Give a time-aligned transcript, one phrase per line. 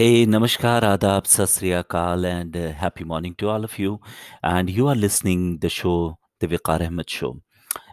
[0.00, 4.00] Hey, namaskar, adab, sat sri akal, and uh, happy morning to all of you.
[4.42, 7.42] And you are listening the show, the Viqar Ahmed Show.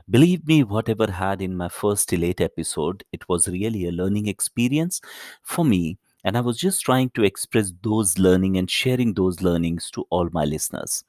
[0.09, 5.01] Believe me, whatever had in my first late episode, it was really a learning experience
[5.43, 5.97] for me.
[6.23, 10.29] And I was just trying to express those learning and sharing those learnings to all
[10.31, 11.03] my listeners.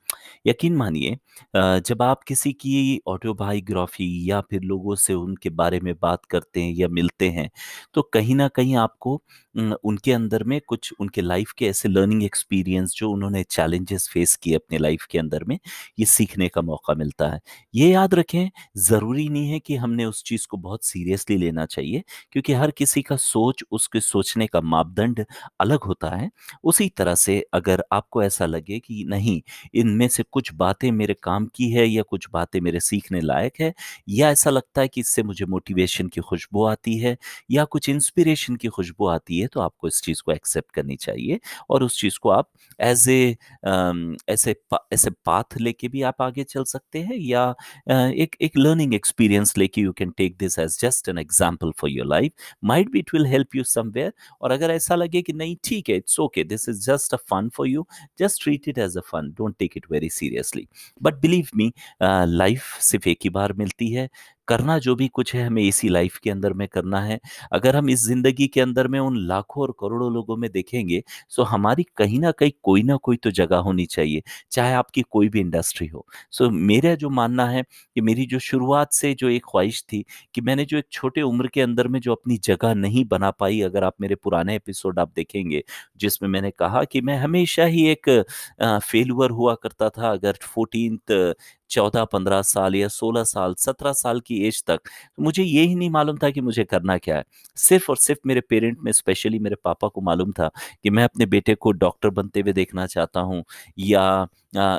[0.47, 1.17] यकीन मानिए
[1.57, 6.73] जब आप किसी की autobiography या फिर लोगों से उनके बारे में बात करते हैं
[6.75, 7.49] या मिलते हैं,
[7.95, 9.21] तो कहीं न कहीं आपको
[9.85, 14.55] उनके अंदर में कुछ उनके लाइफ के ऐसे लर्निंग एक्सपीरियंस जो उन्होंने चैलेंजेस फेस किए
[14.55, 15.59] अपने लाइफ के अंदर में,
[15.99, 17.41] ये सीखने का मौका मिलता है।
[17.75, 22.03] ये याद रखें, ज़रूरी नहीं है कि हमने उस चीज़ को बहुत सीरियसली लेना चाहिए
[22.33, 25.25] क्योंकि हर किसी का सोच, उसके सोचने का मापदंड
[25.61, 26.31] अलग होता है।
[26.65, 29.41] उसी तरह से अगर आपको ऐसा लगे कि नहीं,
[29.99, 33.73] इनमें से कुछ बातें मेरे काम की है या कुछ बातें मेरे सीखने लायक है?
[34.09, 37.17] या ऐसा लगता है कि इससे मुझे मोटिवेशन की खुशबू आती है?
[37.51, 41.41] या कुछ इंस्पिरेशन की खुशबू आती है तो आपको इस चीज़ को एक्सेप्ट करनी चाहिए।
[41.71, 43.37] और उस चीज़ को आप एज ए
[44.29, 44.55] ऐसे
[44.93, 47.45] ऐसे पाथ लेके भी आप आगे चल सकते हैं या
[47.91, 52.07] एक एक लर्निंग एक्सपीरियंस लेके you can take this as just an example for your
[52.07, 52.33] life
[52.65, 55.97] might be it will help you somewhere और अगर ऐसा लगे कि नहीं, ठीक है
[55.97, 57.87] it's okay this is just a fun for you
[58.19, 60.67] just treat it as a fun don't take it very seriously
[61.03, 61.73] but believe me
[62.03, 64.09] life सिर्फ़ एक ही बार मिलती है
[64.49, 67.19] करना जो भी कुछ है हमें इसी लाइफ के अंदर में करना है।
[67.53, 71.43] अगर हम इस ज़िंदगी के अंदर में उन लाखों और करोड़ों लोगों में देखेंगे, सो
[71.45, 75.41] हमारी कहीं ना कहीं, कोई ना कोई तो जगह होनी चाहिए, चाहे आपकी कोई भी
[75.41, 79.83] इंडस्ट्री हो। सो मेरा जो मानना है कि मेरी जो शुरुआत से जो एक ख्वाहिश
[79.85, 80.05] थी
[80.35, 83.61] कि मैंने जो एक छोटे उम्र के अंदर में जो अपनी जगह नहीं बना पाई,
[83.63, 85.63] अगर आप मेरे पुराने एपिसोड आप देखेंगे,
[85.99, 88.09] जिसमें मैंने कहा कि मैं हमेशा ही एक
[88.83, 91.13] फेलुअर हुआ करता था। अगर फोर्टीनथ
[91.71, 94.77] चौदह, पंद्रह साल या सोलह साल, सत्रह साल की एज तक।
[95.19, 97.25] तो मुझे ये ही नहीं मालूम था कि मुझे करना क्या है।
[97.57, 100.51] सिर्फ़ और सिर्फ़ मेरे पेरेंट में, स्पेशली मेरे पापा को मालूम था
[100.85, 103.43] कि मैं अपने बेटे को डॉक्टर बनते हुए देखना चाहता हूँ
[103.79, 104.27] या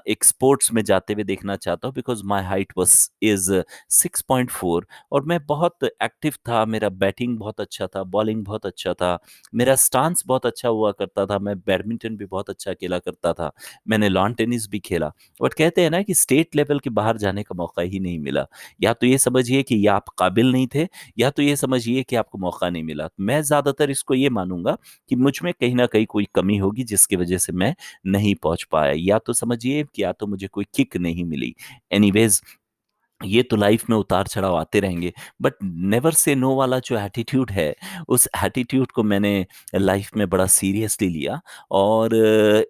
[0.07, 2.93] एक स्पोर्ट्स में जाते हुए देखना चाहता हूँ because my height was
[3.23, 3.51] is
[3.91, 8.65] six point four और मैं बहुत एक्टिव था। मेरा बैटिंग बहुत अच्छा था बॉलिंग बहुत
[8.65, 9.17] अच्छा था।
[9.53, 13.51] मेरा स्टांस बहुत अच्छा हुआ करता था। मैं बैडमिंटन भी बहुत अच्छा खेला करता था।
[13.87, 17.43] मैंने लॉन टेनिस भी खेला। बट कहते हैं ना कि स्टेट लेवल के बाहर जाने
[17.43, 18.45] का मौका ही नहीं मिला।
[18.81, 22.37] या तो ये समझिए कि आप काबिल नहीं थे, या तो ये समझिए कि आपको
[22.37, 24.77] मौका नहीं मिला। मैं ज़्यादातर इसको ये मानूँगा
[25.11, 27.73] कि मुझमें कहीं ना कहीं कोई कमी होगी जिसकी वजह से मैं
[28.07, 31.53] नहीं पहुँच पाया। या तो समझिए कि या तो मुझे कोई किक नहीं मिली।
[31.91, 32.41] एनीवेज
[33.21, 37.51] ये तो लाइफ में उतार चढ़ाव आते रहेंगे, बट नेवर से नो वाला जो एटीट्यूड
[37.51, 37.73] है,
[38.09, 41.39] उस एटीट्यूड को मैंने लाइफ में बड़ा सीरियसली लिया
[41.71, 42.09] और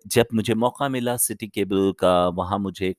[0.07, 2.93] जब मुझे मौका मिला सिटी केबल का, वहाँ मुझे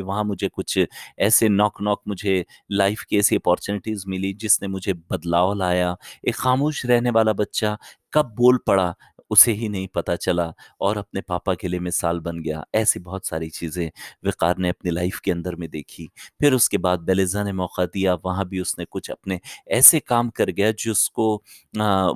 [0.00, 0.78] वहाँ मुझे कुछ
[1.20, 5.96] ऐसे नॉक नॉक मुझे लाइफ की ऐसी अपॉर्चुनिटीज़ मिली जिसने मुझे बदलाव लाया,
[6.28, 7.76] एक खामोश रहने वाला बच्चा
[8.12, 8.94] कब बोल पड़ा
[9.30, 13.26] उसे ही नहीं पता चला और अपने पापा के लिए मिसाल बन गया। ऐसी बहुत
[13.26, 13.90] सारी चीज़ें
[14.24, 16.08] विकार ने अपनी लाइफ के अंदर में देखी।
[16.40, 19.40] फिर उसके बाद बेलेजा ने मौका दिया वहाँ भी उसने कुछ अपने
[19.72, 21.34] ऐसे काम कर गया जिसको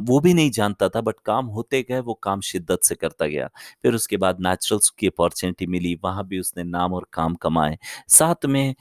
[0.02, 3.48] वो भी नहीं जानता था बट काम होते गए वो काम शिद्दत से करता गया।
[3.82, 7.76] फिर उसके बाद नेचुरल्स की अपॉर्चुनिटी मिली वहाँ भी उसने नाम और काम कमाए।
[8.10, 8.74] साथ में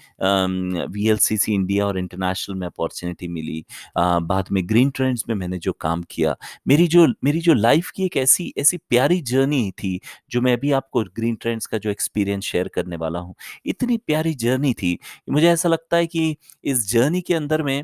[0.90, 3.64] V L C C India और इंटरनेशनल में अपॉर्चुनिटी मिली।
[3.98, 6.36] आ, बाद में ग्रीन ट्रेंड्स में मैंने जो काम किया
[6.68, 10.00] मेरी जो मेरी जो लाइफ की एक ऐसी ऐसी प्यारी जर्नी थी
[10.32, 13.36] जो मैं अभी आपको ग्रीन ट्रेंड्स का जो एक्सपीरियंस शेयर करने वाला हूँ।
[13.66, 14.98] इतनी प्यारी जर्नी थी।
[15.30, 17.84] मुझे ऐसा लगता है कि इस जर्नी के अंदर में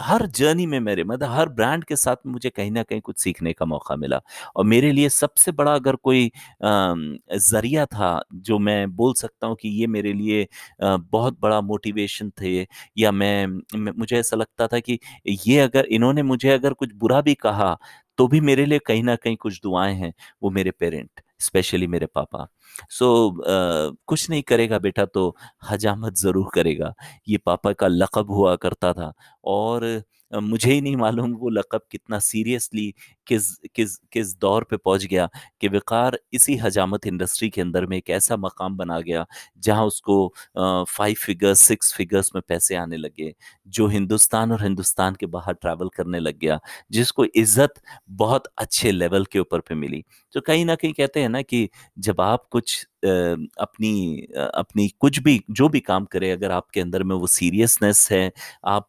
[0.00, 3.52] हर जर्नी में मेरे मतलब हर ब्रांड के साथ मुझे कहीं न कहीं कुछ सीखने
[3.52, 4.20] का मौका मिला।
[4.56, 6.30] और मेरे लिए सबसे बड़ा अगर कोई
[6.62, 10.46] ज़रिया था जो मैं बोल सकता हूँ कि ये मेरे लिए
[10.82, 12.66] बहुत बड़ा मोटिवेशन थे
[12.98, 13.46] या मैं
[13.92, 14.98] मुझे ऐसा लगता था कि
[15.46, 17.76] ये अगर इन्होंने मुझे अगर कुछ बुरा भी कहा,
[18.18, 20.12] तो भी मेरे लिए कहीं ना कहीं कुछ दुआएँ हैं,
[20.42, 22.48] वो मेरे पेरेंट, स्पेशली मेरे पापा।
[22.90, 25.34] सो अ, कुछ नहीं करेगा बेटा तो
[25.70, 26.94] हजामत ज़रूर करेगा,
[27.28, 29.12] ये पापा का लक़ब हुआ करता था
[29.46, 30.02] और
[30.32, 32.92] मुझे ही नहीं मालूम वो लक़ब कितना सीरियसली
[33.26, 35.28] किस किस किस दौर पे पहुँच गया
[35.60, 39.24] कि वक़ार इसी हजामत इंडस्ट्री के अंदर में एक ऐसा मकाम बना गया,
[39.58, 40.16] जहाँ उसको
[40.58, 43.32] फाइव फिगर्स, सिक्स फिगर्स में पैसे आने लगे,
[43.68, 46.58] जो हिंदुस्तान और हिंदुस्तान के बाहर ट्रैवल करने लग गया,
[46.90, 47.80] जिसको इज़्ज़त
[48.10, 50.04] बहुत अच्छे लेवल के ऊपर पे मिली।
[50.34, 51.68] तो कहीं ना कहीं कहते हैं ना कि
[52.00, 53.90] जब आप कुछ अपनी
[54.36, 58.30] अपनी कुछ भी जो भी काम करें अगर आपके अंदर में वो सीरियसनेस है,
[58.66, 58.88] आप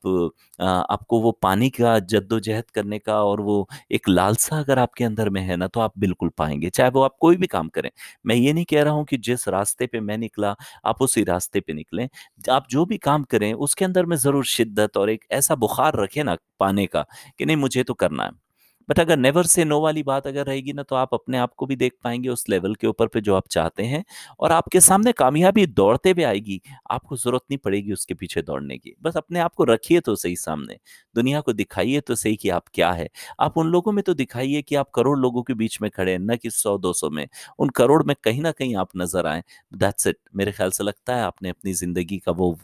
[0.62, 5.42] आपको वो पाने का जद्दोजहद करने का और वो एक लालसा अगर आपके अंदर में
[5.42, 7.90] है ना, तो आप बिल्कुल पाएँगे चाहे वो आप कोई भी काम करें।
[8.26, 10.56] मैं ये नहीं कह रहा हूँ कि जिस रास्ते पे मैं निकला,
[10.86, 12.08] आप उसी रास्ते पे निकलें।
[12.50, 16.24] आप जो भी काम करें, उसके अंदर में ज़रूर शिद्दत और एक ऐसा बुखार रखें
[16.24, 17.06] ना पाने का
[17.40, 18.47] कि नहीं मुझे तो करना है।
[18.90, 21.66] बट अगर नेवर से नो वाली बात अगर रहेगी ना तो आप अपने आप को
[21.66, 24.04] भी देख पाएँगे उस लेवल के ऊपर पे जो आप चाहते हैं
[24.40, 26.62] और आपके सामने कामयाबी दौड़ते हुए आएगी।
[26.92, 30.36] आपको ज़रूरत नहीं पड़ेगी उसके पीछे दौड़ने की। बस अपने आप को रखिए तो सही
[30.36, 30.78] सामने।
[31.16, 34.62] दुनिया को दिखाइए तो सही कि आप क्या है। आप उन लोगों में तो दिखाइए
[34.62, 37.28] कि आप करोड़ लोगों के बीच में खड़े हैं, न कि सौ, दो सौ में।
[37.60, 39.44] उन करोड़ में कहीं ना कहीं आप नज़र आए।
[39.74, 42.58] दैट्स इट मेरे ख्याल से लगता है आपने अपनी ज़िंदगी का वो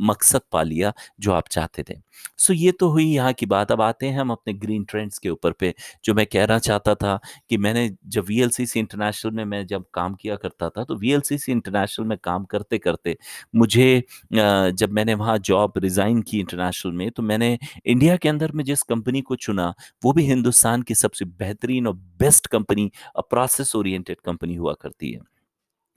[0.00, 1.94] मकसद पा लिया जो आप चाहते थे।
[2.38, 5.30] सो ये तो हुई यहाँ की बात। अब आते हैं हम अपने ग्रीन ट्रेंड्स के
[5.30, 5.67] ऊपर पे।
[6.04, 7.18] जो मैं कहना चाहता था
[7.50, 11.12] कि मैंने जब वी इंटरनेशनल में मैं जब काम किया करता था तो वी
[11.48, 13.16] इंटरनेशनल में काम करते करते
[13.56, 18.64] मुझे जब मैंने वहाँ जॉब रिज़ाइन की इंटरनेशनल में तो मैंने इंडिया के अंदर में
[18.64, 19.72] जिस कंपनी को चुना,
[20.02, 22.90] वो भी हिंदुस्तान की सबसे बेहतरीन और best company
[23.30, 25.20] process oriented company हुआ करती है।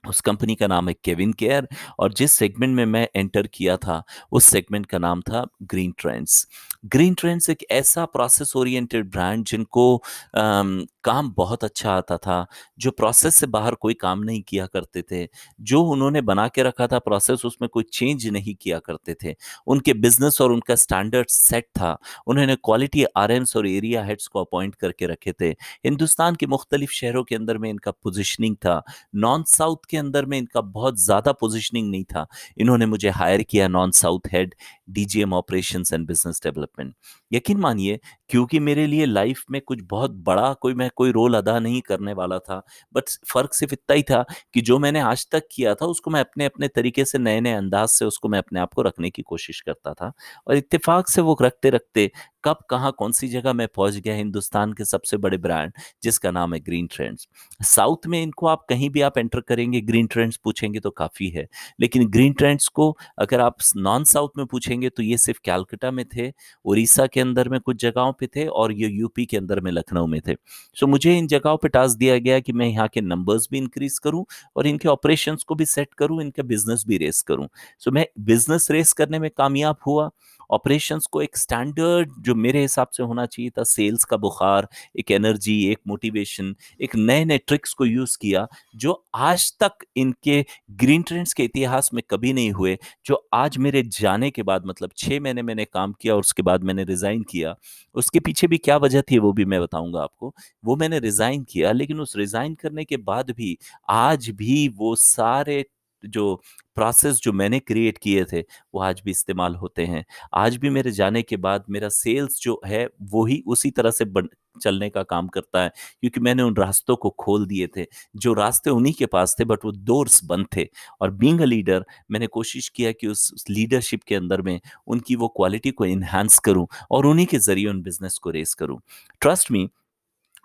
[0.08, 1.68] उस कंपनी का नाम है केविन केयर
[1.98, 4.02] और जिस सेगमेंट में मैं एंटर किया था
[4.32, 6.46] उस सेगमेंट का नाम था ग्रीन ट्रेंड्स।
[6.86, 9.94] ग्रीन ट्रेंड्स एक ऐसा प्रोसेस ओरिएंटेड ब्रांड जिनको
[10.36, 12.46] आम, काम बहुत अच्छा आता था
[12.78, 15.26] जो प्रोसेस से बाहर कोई काम नहीं किया करते थे
[15.60, 19.34] जो उन्होंने बना के रखा था प्रोसेस उसमें कोई चेंज नहीं किया करते थे।
[19.66, 21.96] उनके बिज़नेस और उनका स्टैंडर्ड सेट था
[22.26, 25.50] उन्होंने क्वालिटी आर और एरिया हेड्स को अपॉइंट करके रखे थे।
[25.84, 28.82] हिंदुस्तान के मुख्तलिफ़ शहरों के अंदर में इनका पोजिशनिंग था
[29.16, 32.26] नॉन साउथ के अंदर में इनका बहुत ज़्यादा पोजिशनिंग नहीं था।
[32.58, 34.54] इन्होंने मुझे हायर किया non south head
[34.90, 36.94] DGM operation and business development
[37.30, 37.98] यकीन मानिए
[38.32, 42.12] क्योंकि मेरे लिए लाइफ में कुछ बहुत बड़ा कोई मैं कोई रोल अदा नहीं करने
[42.12, 42.62] वाला था,
[42.94, 44.24] बट फ़र्क सिर्फ़ इतना ही था
[44.54, 47.52] कि जो मैंने आज तक किया था, उसको मैं अपने अपने तरीके से नए नए
[47.52, 50.12] अंदाज से उसको मैं अपने आप को रखने की कोशिश करता था।
[50.48, 52.10] और इत्तेफाक से वो रखते रखते
[52.44, 56.54] कब, कहाँ कौन सी जगह मैं पहुँच गया हिंदुस्तान के सबसे बड़े ब्रांड, जिसका नाम
[56.54, 57.28] है ग्रीन ट्रेंड्स।
[57.64, 61.46] साउथ में इनको आप कहीं भी आप एंटर करेंगे, ग्रीन ट्रेंड्स पूछेंगे तो काफ़ी है।
[61.80, 66.04] लेकिन ग्रीन ट्रेंड्स को अगर आप नॉन साउथ में पूछेंगे तो ये सिर्फ़ कैलकटा में
[66.16, 66.32] थे,
[66.64, 70.06] उड़ीसा के अंदर में कुछ जगहों पे थे और ये यूपी के अंदर में लखनऊ
[70.06, 70.34] में थे।
[70.76, 73.98] सो मुझे इन जगहों पे टास्क दिया गया कि मैं यहाँ के नंबर्स भी इंक्रीज
[73.98, 74.24] करूँ
[74.56, 77.48] और इनके ऑपरेशन को भी सेट करूँ, इनका बिज़नेस भी रेस करूँ।
[77.78, 80.10] सो मैं बिज़नेस रेस करने में कामयाब हुआ।
[80.52, 84.68] ऑपरेशंस को एक स्टैंडर्ड जो मेरे हिसाब से होना चाहिए था सेल्स का बुखार,
[84.98, 88.46] एक एनर्जी एक मोटिवेशन एक नए नए ट्रिक्स को यूज़ किया,
[88.76, 92.76] जो आज तक इनके ग्रीन ट्रेंड्स के इतिहास में कभी नहीं हुए,
[93.06, 96.64] जो आज मेरे जाने के बाद मतलब छः महीने मैंने काम किया और उसके बाद
[96.64, 97.54] मैंने रिज़ाइन किया,
[97.94, 100.34] उसके पीछे भी क्या वजह थी वो भी मैं बताऊँगा आपको।
[100.64, 103.56] वो मैंने रिज़ाइन किया, लेकिन उस रिज़ाइन करने के बाद भी
[103.90, 105.64] आज भी वो सारे
[106.06, 106.42] जो
[106.74, 110.04] प्रोसेस जो मैंने क्रिएट किए थे, वो आज भी इस्तेमाल होते हैं।
[110.34, 114.04] आज भी मेरे जाने के बाद मेरा सेल्स जो है, वो ही उसी तरह से
[114.04, 114.28] बन,
[114.62, 115.68] चलने का काम करता है,
[116.00, 119.64] क्योंकि मैंने उन रास्तों को खोल दिए थे। जो रास्ते उन्हीं के पास थे बट
[119.64, 120.66] वो डोर्स बंद थे।
[121.00, 125.28] और बींग अ लीडर मैंने कोशिश किया कि उस लीडरशिप के अंदर में उनकी वो
[125.28, 128.80] क्वालिटी को इन्हांस करूँ और उन्हीं के ज़रिए उन बिज़नेस को रेस करूँ।
[129.20, 129.68] ट्रस्ट मी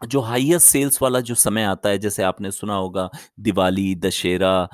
[0.02, 3.10] जो हाईएस्ट सेल्स वाला जो समय आता है, जैसे आपने सुना होगा,
[3.40, 4.68] दिवाली, दशहरा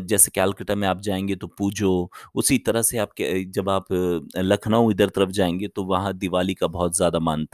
[0.00, 3.86] जैसे कैलकाटा में आप जाएँगे तो पूजो, उसी तरह से आपके जब आप
[4.36, 7.46] लखनऊ इधर तरफ़ जाएँगे तो वहाँ दिवाली का बहुत ज़्यादा मान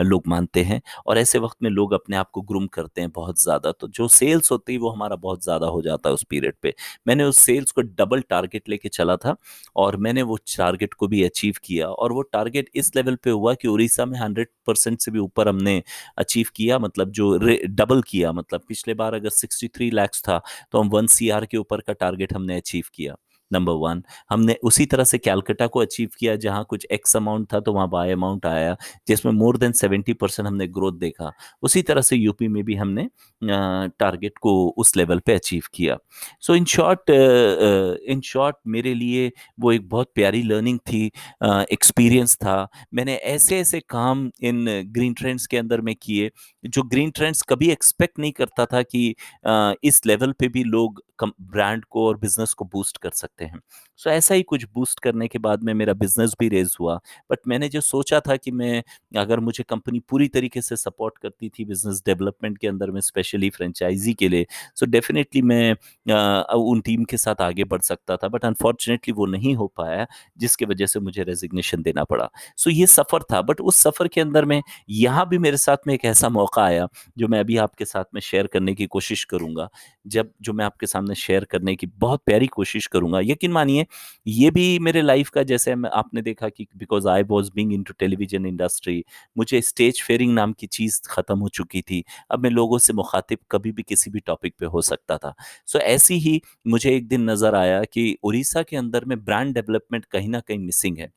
[0.00, 3.42] लोग मानते हैं और ऐसे वक्त में लोग अपने आप को ग्रूम करते हैं बहुत
[3.42, 6.54] ज़्यादा। तो जो सेल्स होती है वो हमारा बहुत ज़्यादा हो जाता है उस पीरियड
[6.62, 6.72] पर
[7.06, 9.36] मैंने उस सेल्स को डबल टारगेट लेके चला था
[9.76, 13.54] और मैंने वो टारगेट को भी अचीव किया और वो टारगेट इस लेवल पर हुआ
[13.54, 15.82] कि उड़ीसा में हंड्रेड से भी ऊपर हमने
[16.18, 20.40] अचीव किया मतलब जो डबल किया मतलब पिछले बार अगर 63 लैक्स था
[20.72, 23.14] तो हम वन सीआर के ऊपर का टारगेट हमने अचीव किया।
[23.52, 24.02] Number one.
[24.30, 27.88] हमने उसी तरह से कैलकटा को अचीव किया जहाँ कुछ एक्स अमाउंट था तो वहाँ
[27.90, 28.76] बाय अमाउंट आया
[29.08, 33.08] जिसमें मोर देन सेवेंटी परसेंट हमने ग्रोथ देखा। उसी तरह से यूपी में भी हमने
[33.42, 35.96] टारगेट को उस लेवल पे अचीव किया।
[36.40, 41.04] सो इन शॉर्ट इन शॉर्ट मेरे लिए वो एक बहुत प्यारी लर्निंग थी
[41.44, 44.64] एक्सपीरियंस था। मैंने ऐसे ऐसे काम इन
[44.94, 46.30] ग्रीन ट्रेंड्स के अंदर में किए
[46.64, 49.14] जो ग्रीन ट्रेंड्स कभी एक्सपेक्ट नहीं करता था कि
[49.46, 53.60] आ, इस लेवल पे भी लोग ब्रांड को और बिज़नेस को बूस्ट कर सकते हैं।
[53.96, 56.94] सो so, ऐसा ही कुछ बूस्ट करने के बाद में मेरा बिज़नेस भी रेज हुआ।
[57.30, 58.82] बट मैंने जो सोचा था कि मैं
[59.16, 63.50] अगर मुझे कंपनी पूरी तरीके से सपोर्ट करती थी बिज़नेस डेवलपमेंट के अंदर में स्पेशली
[63.50, 65.72] फ्रेंचाइजी के लिए सो so डेफिनेटली मैं
[66.12, 70.06] आ, उन टीम के साथ आगे बढ़ सकता था। बट अनफॉर्चुनेटली वो नहीं हो पाया
[70.38, 74.08] जिसकी वजह से मुझे रेजिग्नेशन देना पड़ा। सो so, ये सफ़र था। बट उस सफ़र
[74.08, 77.56] के अंदर में यहाँ भी मेरे साथ में एक ऐसा मौका आया जो मैं अभी
[77.56, 79.68] आपके साथ में शेयर करने की कोशिश करूँगा।
[80.06, 83.86] जब जो मैं आपके सामने शेयर करने की बहुत प्यारी कोशिश करूँगा यकीन मानिए
[84.26, 88.46] ये भी मेरे लाइफ का जैसे आपने देखा कि because I was being into television
[88.46, 89.02] industry
[89.36, 93.38] मुझे स्टेज फेयरिंग नाम की चीज़ ख़त्म हो चुकी थी। अब मैं लोगों से मुखातिब
[93.50, 95.34] कभी भी किसी भी टॉपिक पे हो सकता था।
[95.66, 99.54] सो so, ऐसी ही मुझे एक दिन नज़र आया कि उड़ीसा के अंदर में ब्रांड
[99.54, 101.10] डेवलपमेंट कहीं ना कहीं मिसिंग है।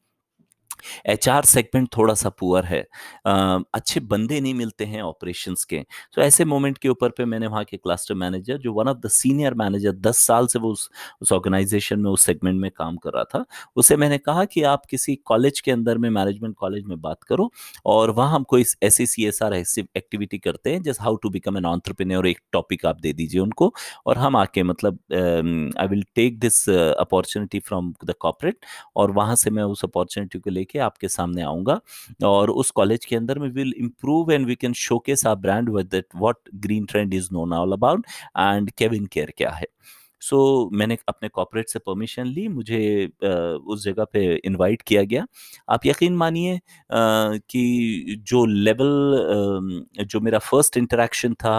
[1.06, 2.82] एचआर सेगमेंट थोड़ा-सा पुअर है।
[3.26, 7.48] अ, अच्छे बंदे नहीं मिलते हैं ऑपरेशंस के। तो ऐसे मोमेंट के ऊपर पे मैंने
[7.48, 10.90] वहाँ के क्लस्टर मैनेजर जो one of the senior manager 10 साल से वो उस
[11.22, 14.86] उस ऑर्गेनाइज़ेशन में उस सेगमेंट में काम कर रहा था। उसे मैंने कहा कि आप
[14.86, 17.52] किसी कॉलेज के अंदर में मैनेजमेंट कॉलेज में बात करो
[17.86, 21.30] और वहाँ हम कोई ऐसी सी एस आर ऐसी एक्टिविटी करते हैं जैसे how to
[21.30, 23.74] become an entrepreneur एक टॉपिक आप दे दीजिए उनको
[24.06, 28.58] और हम आके मतलब I will take this opportunity from the corporate
[28.96, 31.80] और वहाँ से मैं उस अपॉर्चुनिटी को लेके आपके सामने आऊँगा
[32.28, 35.90] और उस कॉलेज के अंदर में will improve and we can showcase our brand with
[35.92, 38.06] that what green trend is known all about
[38.38, 39.66] and Kevin care क्या है।
[40.22, 45.04] सो so, मैंने अपने कॉर्पोरेट से परमिशन ली मुझे आ, उस जगह पे इनवाइट किया
[45.04, 45.26] गया
[45.70, 46.60] आप यकीन मानिए
[46.92, 51.58] कि जो लेवल जो मेरा फ़र्स्ट इंटरेक्शन था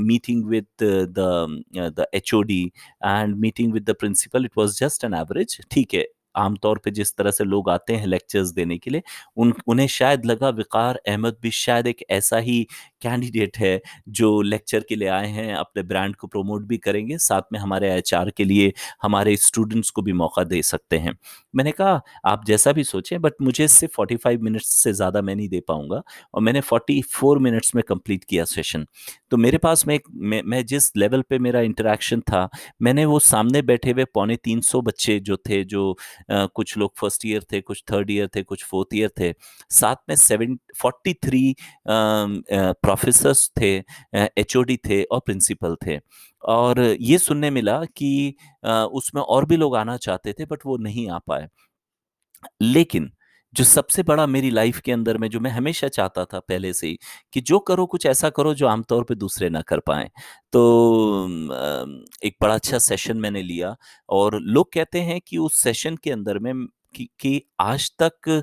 [0.00, 2.62] meeting with the H O D
[3.04, 6.06] and meeting with the principal it was just an average ठीक है
[6.38, 9.02] आमतौर पे जिस तरह से लोग आते हैं लेक्चर्स देने के लिए
[9.36, 12.62] उन उन्हें शायद लगा विकार अहमद भी शायद एक ऐसा ही
[13.02, 13.80] कैंडिडेट है
[14.10, 17.92] जो लेक्चर के लिए आए हैं अपने ब्रांड को प्रमोट भी करेंगे साथ में हमारे
[17.94, 21.16] एचआर के लिए हमारे स्टूडेंट्स को भी मौका दे सकते हैं।
[21.54, 25.34] मैंने कहा आप जैसा भी सोचें बट मुझे सिर्फ़ फोर्टी फाइव मिनट्स से ज़्यादा मैं
[25.36, 26.02] नहीं दे पाऊँगा
[26.34, 28.86] और मैंने फोर्टी फोर मिनट्स में कंप्लीट किया सेशन
[29.30, 32.48] तो मेरे पास में मैं, मैं जिस लेवल पे मेरा इंटरेक्शन था
[32.82, 35.96] मैंने वो सामने बैठे हुए पौने तीन सौ बच्चे जो थे जो
[36.30, 39.32] कुछ लोग फ़र्स्ट ईयर थे, कुछ थर्ड ईयर थे, कुछ फोर्थ ईयर थे।
[39.70, 41.54] साथ में सेवन फोर्टी थ्री
[41.86, 43.74] प्रोफेसर्स थे
[44.14, 45.98] एचओडी थे और प्रिंसिपल थे।
[46.42, 48.34] और ये सुनने मिला कि
[48.92, 51.48] उसमें और भी लोग आना चाहते थे बट वो नहीं आ पाए।
[52.62, 53.10] लेकिन
[53.54, 56.86] जो सबसे बड़ा मेरी लाइफ के अंदर में, जो मैं हमेशा चाहता था पहले से
[56.86, 56.98] ही,
[57.32, 60.10] कि जो करो, कुछ ऐसा करो, जो आमतौर पे दूसरे ना कर पाए।
[60.52, 60.62] तो
[62.24, 63.74] एक बड़ा अच्छा सेशन मैंने लिया
[64.08, 66.52] और लोग कहते हैं कि उस सेशन के अंदर में
[66.94, 68.42] कि, आज तक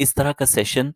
[0.00, 0.92] इस तरह का session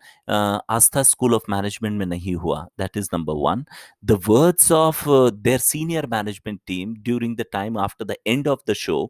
[0.70, 3.64] Aastha school of management में नहीं हुआ। That is number one
[4.04, 8.74] the words of their senior management team during the time after the end of the
[8.74, 9.00] show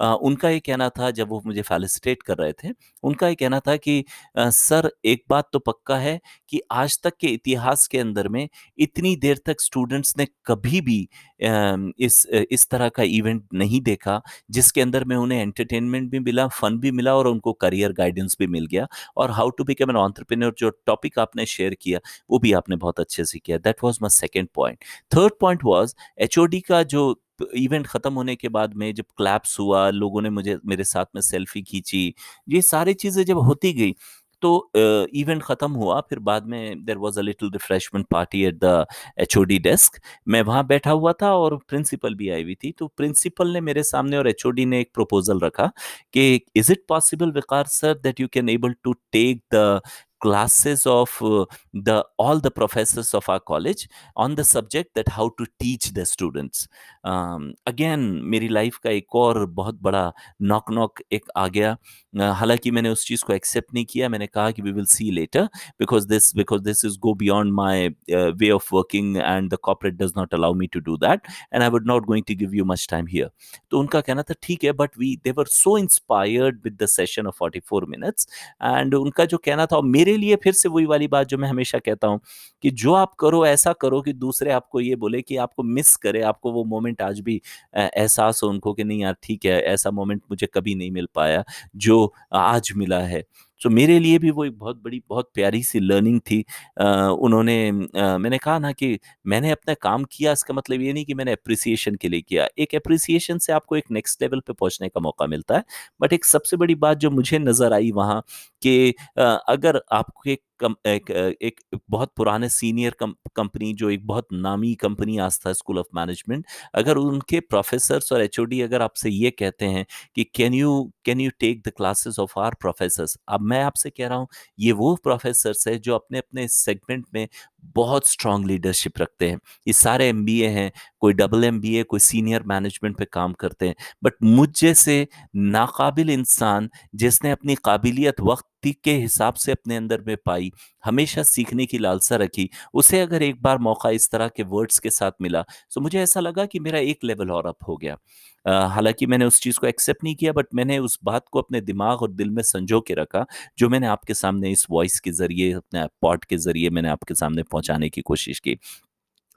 [0.00, 2.72] उनका ये कहना था जब वो मुझे फेलिसिटेट कर रहे थे
[3.02, 4.04] उनका ये कहना था कि
[4.36, 8.48] सर एक बात तो पक्का है कि आज तक के इतिहास के अंदर में
[8.78, 11.08] इतनी देर तक स्टूडेंट्स ने कभी भी
[11.42, 14.20] इस इस तरह का इवेंट नहीं देखा
[14.50, 18.46] जिसके अंदर में उन्हें एंटरटेनमेंट भी मिला फन भी मिला और उनको करियर गाइडेंस भी
[18.48, 18.86] मिल गया
[19.16, 22.00] और how to become an entrepreneur जो टॉपिक आपने शेयर किया,
[22.30, 25.94] वो भी आपने बहुत अच्छे से किया। That was my second point third point was
[26.18, 26.34] H
[26.68, 27.20] का जो
[27.56, 31.20] इवेंट ख़त्म होने के बाद में जब क्लैप्स हुआ, लोगों ने मुझे, मेरे साथ में
[31.22, 32.14] सेल्फी खींची,
[32.48, 33.94] ये सारी चीज़ें जब होती गई
[34.42, 38.86] तो इवेंट ख़त्म हुआ, फिर बाद में there was a little refreshment party at the
[39.20, 43.52] HOD desk मैं वहाँ बैठा हुआ था और प्रिंसिपल भी आई हुई थी तो प्रिंसिपल
[43.52, 45.70] ने मेरे सामने और एच ने एक प्रपोजल रखा
[46.14, 49.80] कि is it possible Vikar sir that you can able to take the
[50.22, 51.44] classes of uh,
[51.86, 56.06] the all the professors of our college on the subject that how to teach the
[56.06, 56.66] students.
[57.04, 60.12] Um, again मेरी life का एक और बहुत बड़ा
[60.42, 61.76] knock knock एक आ गया।
[62.14, 65.44] हालाँकि मैंने उस चीज़ को एक्सेप्ट नहीं किया मैंने कहा कि we will see later
[65.78, 70.12] because this because this is go beyond my way of working and the corporate does
[70.16, 72.86] not allow me to do that and I would not going to give you much
[72.90, 73.30] time here
[73.70, 77.26] तो उनका कहना था ठीक है but we they were so inspired with the session
[77.26, 78.28] of forty four minutes
[78.62, 81.48] and उनका जो कहना था और मेरे लिए फिर से वही वाली बात जो मैं
[81.48, 82.20] हमेशा कहता हूँ
[82.64, 86.22] कि जो आप करो, ऐसा करो कि दूसरे आपको ये बोले कि आपको मिस करे,
[86.22, 87.40] आपको वो मोमेंट आज भी
[87.76, 91.44] एहसास हो उनको कि नहीं यार, ठीक है, ऐसा मोमेंट मुझे कभी नहीं मिल पाया,
[91.76, 93.22] जो आज मिला है।
[93.62, 96.44] सो मेरे लिए भी वो एक बहुत बड़ी बहुत प्यारी सी लर्निंग थी।
[96.80, 97.56] आ, उन्होंने
[97.98, 101.32] आ, मैंने कहा ना कि मैंने अपना काम किया इसका मतलब ये नहीं कि मैंने
[101.32, 105.26] अप्रिसिएशन के लिए किया। एक अप्रिसिएशन से आपको एक नेक्स्ट लेवल पे पहुँचने का मौका
[105.26, 105.64] मिलता है।
[106.00, 108.22] बट एक सबसे बड़ी बात जो मुझे नज़र आई वहाँ
[108.62, 111.10] कि अगर आपके कम, एक,
[111.42, 112.94] एक बहुत पुराने सीनियर
[113.36, 118.60] कंपनी जो एक बहुत नामी company Aastha school of management अगर उनके प्रोफेसर्स और एचओडी
[118.60, 119.84] अगर आपसे ये कहते हैं
[120.16, 120.72] कि can you
[121.04, 123.16] can you take the classes of our professors?
[123.28, 124.28] अब मैं आपसे कह रहा हूँ
[124.58, 127.26] ये वो प्रोफेसर्स है जो अपने अपने सेगमेंट में
[127.66, 132.96] बहुत स्ट्रांग लीडरशिप रखते हैं। ये सारे एमबीए हैं, कोई डबल एमबीए कोई सीनियर मैनेजमेंट
[132.98, 138.46] पे काम करते हैं। बट मुझ जैसे नाकाबिल इंसान जिसने अपनी काबिलियत वक्त
[138.84, 140.50] के हिसाब से अपने अंदर में पाई,
[140.84, 144.90] हमेशा सीखने की लालसा रखी, उसे अगर एक बार मौका इस तरह के वर्ड्स के
[144.90, 145.42] साथ मिला
[145.74, 147.96] तो मुझे ऐसा लगा कि मेरा एक लेवल और अप हो गया।
[148.46, 152.02] हालाँकि मैंने उस चीज़ को एक्सेप्ट नहीं किया, बट मैंने उस बात को अपने दिमाग
[152.02, 153.24] और दिल में संजो के रखा,
[153.58, 157.42] जो मैंने आपके सामने इस वॉइस के ज़रिए, अपने पॉट के ज़रिए मैंने आपके सामने
[157.42, 158.58] पहुँचाने की कोशिश की।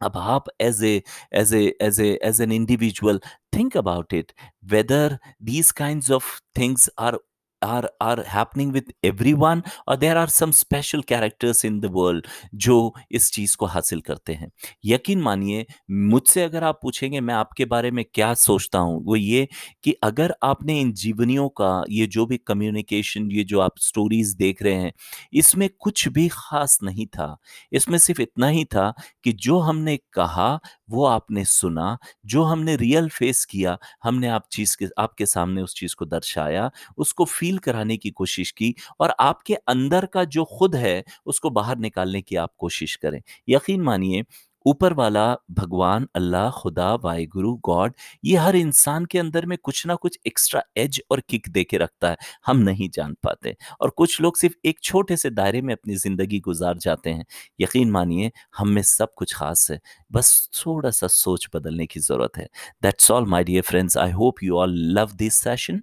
[0.02, 3.20] अब आप as as as a as an individual
[3.56, 4.32] think about it
[4.66, 7.16] whether these kind of things are
[7.62, 12.94] are are happening with everyone, or there are some special characters in the world जो
[13.12, 14.52] इस चीज़ को हासिल करते हैं।
[14.86, 19.48] यकीन मानिए, मुझसे अगर आप पूछेंगे, मैं आपके बारे में क्या सोचता हूँ, वो ये
[19.84, 24.64] कि अगर आपने इन जीवनियों का, ये जो भी कम्युनिकेशन ये जो आप स्टोरीज देख
[24.64, 24.92] रहे हैं,
[25.34, 27.38] इसमें कुछ भी खास नहीं था।
[27.74, 28.94] इसमें सिर्फ़ इतना ही था
[29.24, 30.60] कि जो हमने कहा,
[30.90, 35.76] वो आपने सुना, जो हमने रियल फेस किया, हमने आप चीज़ के, आपके सामने उस
[35.76, 40.76] चीज़ को दर्शाया, उसको फील कराने की कोशिश की और आपके अंदर का जो खुद
[40.76, 44.24] है, उसको बाहर निकालने की आप कोशिश करें। यकीन मानिए
[44.66, 47.94] ऊपर वाला भगवान अल्लाह खुदा वाहिगुरु गॉड
[48.26, 51.78] ये हर इंसान के अंदर में कुछ ना कुछ एक्स्ट्रा एज और किक दे के
[51.78, 55.74] रखता है हम नहीं जान पाते। और कुछ लोग सिर्फ़ एक छोटे से दायरे में
[55.74, 57.26] अपनी ज़िंदगी गुजार जाते हैं।
[57.62, 59.80] यकीन मानिए हम में सब कुछ खास है
[60.12, 62.48] बस थोड़ा सा सोच बदलने की ज़रूरत है।
[62.84, 65.82] That's all my dear friends I hope you all love this session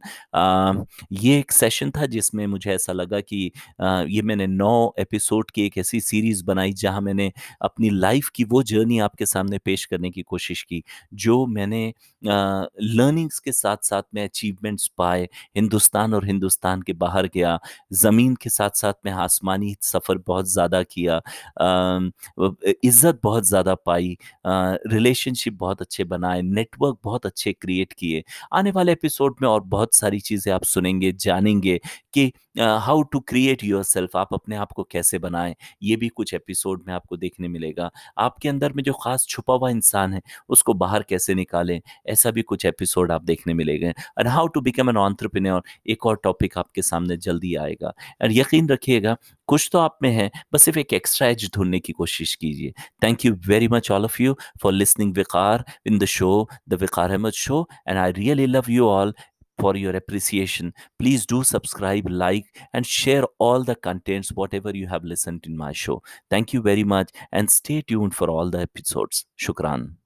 [1.15, 3.51] ये एक सेशन था जिसमें मुझे ऐसा लगा कि
[3.83, 7.31] uh, ये मैंने नौ एपिसोड की एक ऐसी सीरीज़ बनाई जहाँ मैंने
[7.63, 10.83] अपनी लाइफ की वो जर्नी आपके सामने पेश करने की कोशिश की,
[11.15, 11.83] जो मैंने
[12.23, 17.59] लर्निंग्स के साथ साथ में अचीवमेंट्स पाए, हिंदुस्तान और हिंदुस्तान के बाहर गया,
[17.95, 21.21] ज़मीन के साथ साथ में आसमानी सफ़र बहुत ज़्यादा किया
[22.85, 28.93] इज़्ज़त बहुत ज़्यादा पाई रिलेशनशिप बहुत अच्छे बनाए, नेटवर्क बहुत अच्छे क्रिएट किए। आने वाले
[28.93, 31.79] एपिसोड में और बहुत सारी चीज़ें आप सुनेंगे, जानेंगे
[32.15, 36.35] कि how to create yourself आप अपने आप को कैसे बनाएँ, ये भी कुछ
[36.35, 40.75] एपिसोड में आपको देखने मिलेगा। आपके अंदर में जो खास छुपा हुआ इंसान है, उसको
[40.75, 41.81] बाहर कैसे निकालें?
[42.07, 46.21] ऐसा भी कुछ एपिसोड आप देखने मिलेंगे। And how to become an entrepreneur एक और
[46.25, 47.93] टॉपिक आपके सामने जल्दी आएगा।
[48.23, 49.17] एंड यकीन रखिएगा,
[49.47, 53.25] कुछ तो आप में है, बस सिर्फ़ एक एक्स्ट्रा एज ढूँढने की कोशिश कीजिए। Thank
[53.25, 57.33] you very much all of you for listening Vikar in the show the Vikar Ahmed
[57.33, 59.15] show and I really love you all
[59.59, 60.75] for your appreciation.
[60.99, 65.73] Please do subscribe, like, and share all the contents, whatever you have listened in my
[65.73, 66.03] show.
[66.31, 69.27] Thank you very much and stay tuned for all the episodes.
[69.39, 70.02] Shukran.